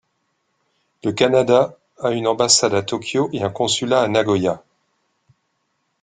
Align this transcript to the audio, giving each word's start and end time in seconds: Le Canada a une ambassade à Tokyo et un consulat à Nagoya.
Le 1.03 1.11
Canada 1.11 1.77
a 1.99 2.09
une 2.09 2.25
ambassade 2.25 2.73
à 2.73 2.81
Tokyo 2.81 3.29
et 3.33 3.43
un 3.43 3.51
consulat 3.51 4.01
à 4.01 4.07
Nagoya. 4.07 4.63